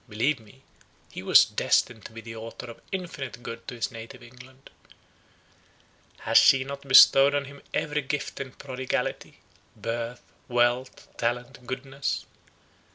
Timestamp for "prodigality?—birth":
8.53-10.23